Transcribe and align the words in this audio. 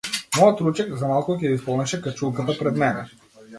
Мојот 0.37 0.63
ручек, 0.67 0.89
за 1.01 1.11
малку 1.11 1.35
ќе 1.35 1.45
ја 1.51 1.59
исполнеше 1.59 2.01
качулката 2.09 2.59
пред 2.65 2.83
мене. 2.87 3.07